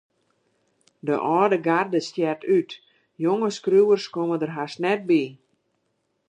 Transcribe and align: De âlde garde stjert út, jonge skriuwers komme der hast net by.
De 1.05 1.15
âlde 1.39 1.59
garde 1.67 1.99
stjert 2.07 2.41
út, 2.57 2.71
jonge 3.25 3.49
skriuwers 3.57 4.05
komme 4.15 4.35
der 4.41 4.53
hast 4.57 4.77
net 4.83 5.01
by. 5.09 5.21